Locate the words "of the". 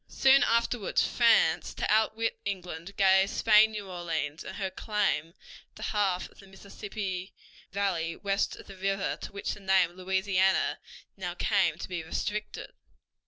6.31-6.47, 8.55-8.75